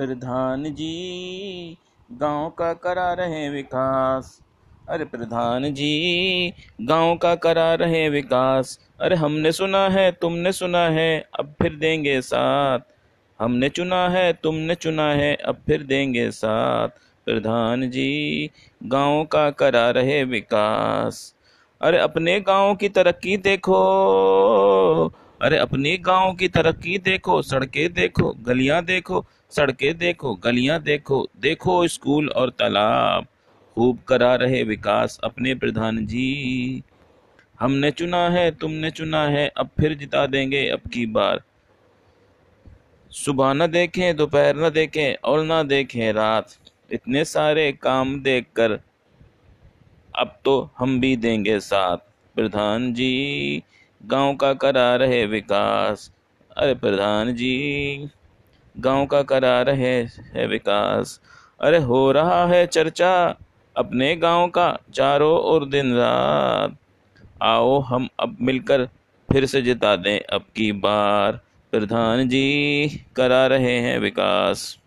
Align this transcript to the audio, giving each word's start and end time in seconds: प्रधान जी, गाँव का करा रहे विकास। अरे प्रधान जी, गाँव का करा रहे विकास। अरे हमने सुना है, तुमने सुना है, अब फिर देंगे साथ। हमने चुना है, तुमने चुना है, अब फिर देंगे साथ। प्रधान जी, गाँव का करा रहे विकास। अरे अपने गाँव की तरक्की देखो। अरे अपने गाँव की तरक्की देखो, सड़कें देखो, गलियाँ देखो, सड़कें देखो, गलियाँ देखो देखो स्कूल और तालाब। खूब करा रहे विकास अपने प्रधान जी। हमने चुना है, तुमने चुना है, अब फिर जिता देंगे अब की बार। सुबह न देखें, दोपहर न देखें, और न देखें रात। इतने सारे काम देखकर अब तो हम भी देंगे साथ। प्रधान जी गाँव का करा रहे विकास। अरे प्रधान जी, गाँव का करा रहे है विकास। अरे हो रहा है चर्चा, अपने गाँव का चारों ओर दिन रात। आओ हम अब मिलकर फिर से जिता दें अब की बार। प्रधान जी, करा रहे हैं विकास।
प्रधान 0.00 0.64
जी, 0.64 1.76
गाँव 2.12 2.50
का 2.50 2.72
करा 2.72 3.12
रहे 3.12 3.48
विकास। 3.48 4.40
अरे 4.88 5.04
प्रधान 5.04 5.74
जी, 5.74 6.52
गाँव 6.80 7.16
का 7.16 7.34
करा 7.34 7.74
रहे 7.74 8.08
विकास। 8.08 8.80
अरे 9.00 9.16
हमने 9.16 9.52
सुना 9.52 9.88
है, 9.88 10.12
तुमने 10.12 10.52
सुना 10.52 10.88
है, 10.88 11.28
अब 11.38 11.54
फिर 11.62 11.76
देंगे 11.76 12.20
साथ। 12.20 12.78
हमने 13.40 13.68
चुना 13.68 14.08
है, 14.08 14.32
तुमने 14.32 14.74
चुना 14.74 15.12
है, 15.12 15.34
अब 15.34 15.56
फिर 15.66 15.82
देंगे 15.82 16.30
साथ। 16.30 16.88
प्रधान 17.24 17.90
जी, 17.90 18.50
गाँव 18.82 19.24
का 19.24 19.50
करा 19.50 19.90
रहे 19.90 20.24
विकास। 20.24 21.34
अरे 21.82 21.98
अपने 21.98 22.40
गाँव 22.40 22.74
की 22.74 22.88
तरक्की 22.88 23.36
देखो। 23.36 23.80
अरे 25.42 25.56
अपने 25.56 25.96
गाँव 25.96 26.34
की 26.34 26.48
तरक्की 26.48 26.98
देखो, 26.98 27.42
सड़कें 27.42 27.92
देखो, 27.92 28.32
गलियाँ 28.32 28.84
देखो, 28.84 29.26
सड़कें 29.50 29.98
देखो, 29.98 30.34
गलियाँ 30.34 30.82
देखो 30.82 31.28
देखो 31.40 31.88
स्कूल 31.88 32.28
और 32.28 32.50
तालाब। 32.50 33.26
खूब 33.74 33.98
करा 34.08 34.34
रहे 34.34 34.62
विकास 34.62 35.20
अपने 35.24 35.54
प्रधान 35.54 36.06
जी। 36.06 36.82
हमने 37.60 37.90
चुना 37.90 38.28
है, 38.28 38.50
तुमने 38.50 38.90
चुना 38.90 39.24
है, 39.24 39.48
अब 39.56 39.70
फिर 39.80 39.94
जिता 39.94 40.26
देंगे 40.26 40.68
अब 40.68 40.80
की 40.80 41.06
बार। 41.06 41.42
सुबह 43.10 43.52
न 43.52 43.66
देखें, 43.66 44.16
दोपहर 44.16 44.56
न 44.56 44.70
देखें, 44.70 45.14
और 45.14 45.44
न 45.44 45.68
देखें 45.68 46.12
रात। 46.12 46.50
इतने 46.92 47.24
सारे 47.24 47.72
काम 47.72 48.20
देखकर 48.22 48.80
अब 50.18 50.38
तो 50.44 50.70
हम 50.78 51.00
भी 51.00 51.16
देंगे 51.16 51.60
साथ। 51.60 51.96
प्रधान 52.34 52.94
जी 52.94 53.62
गाँव 54.06 54.36
का 54.36 54.52
करा 54.54 54.96
रहे 54.96 55.26
विकास। 55.26 56.12
अरे 56.56 56.74
प्रधान 56.74 57.34
जी, 57.34 58.08
गाँव 58.78 59.06
का 59.06 59.22
करा 59.22 59.62
रहे 59.62 60.02
है 60.34 60.46
विकास। 60.46 61.20
अरे 61.60 61.78
हो 61.78 62.12
रहा 62.12 62.46
है 62.46 62.66
चर्चा, 62.66 63.36
अपने 63.76 64.16
गाँव 64.16 64.48
का 64.48 64.78
चारों 64.94 65.38
ओर 65.40 65.68
दिन 65.68 65.94
रात। 65.94 66.76
आओ 67.42 67.80
हम 67.80 68.08
अब 68.20 68.36
मिलकर 68.40 68.84
फिर 69.32 69.46
से 69.46 69.62
जिता 69.62 69.96
दें 69.96 70.20
अब 70.20 70.44
की 70.56 70.72
बार। 70.72 71.40
प्रधान 71.72 72.28
जी, 72.28 73.04
करा 73.16 73.46
रहे 73.46 73.78
हैं 73.78 73.98
विकास। 73.98 74.78